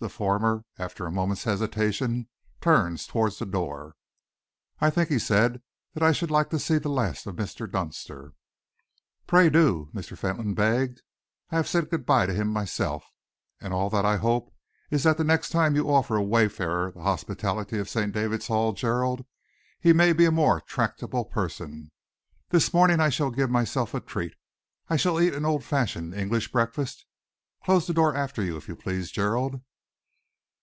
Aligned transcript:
The 0.00 0.08
former, 0.10 0.64
after 0.78 1.06
a 1.06 1.10
moment's 1.10 1.42
hesitation, 1.44 2.28
turned 2.60 3.00
towards 3.08 3.38
the 3.40 3.46
door. 3.46 3.96
"I 4.80 4.90
think," 4.90 5.08
he 5.08 5.18
said, 5.18 5.60
"that 5.94 6.02
I 6.04 6.12
should 6.12 6.30
like 6.30 6.50
to 6.50 6.58
see 6.60 6.76
the 6.78 6.90
last 6.90 7.26
of 7.26 7.34
Mr. 7.36 7.68
Dunster." 7.68 8.34
"Pray 9.26 9.48
do," 9.50 9.88
Mr. 9.94 10.16
Fentolin 10.16 10.52
begged. 10.54 11.00
"I 11.50 11.56
have 11.56 11.66
said 11.66 11.88
good 11.90 12.04
by 12.06 12.26
to 12.26 12.34
him 12.34 12.46
myself, 12.48 13.02
and 13.62 13.72
all 13.72 13.88
that 13.90 14.04
I 14.04 14.18
hope 14.18 14.54
is 14.90 15.02
that 15.04 15.18
next 15.20 15.50
time 15.50 15.74
you 15.74 15.88
offer 15.90 16.14
a 16.16 16.22
wayfarer 16.22 16.92
the 16.92 17.02
hospitality 17.02 17.78
of 17.78 17.88
St. 17.88 18.12
David's 18.12 18.46
Hall, 18.48 18.74
Gerald, 18.74 19.24
he 19.80 19.92
may 19.94 20.12
be 20.12 20.26
a 20.26 20.30
more 20.30 20.60
tractable 20.60 21.24
person. 21.24 21.90
This 22.50 22.72
morning 22.74 23.00
I 23.00 23.08
shall 23.08 23.30
give 23.32 23.50
myself 23.50 23.94
a 23.94 24.00
treat. 24.00 24.34
I 24.88 24.96
shall 24.96 25.18
eat 25.20 25.32
an 25.34 25.46
old 25.46 25.64
fashioned 25.64 26.14
English 26.14 26.52
breakfast. 26.52 27.04
Close 27.64 27.86
the 27.88 27.94
door 27.94 28.14
after 28.14 28.42
you, 28.44 28.56
if 28.58 28.68
you 28.68 28.76
please, 28.76 29.10
Gerald." 29.10 29.60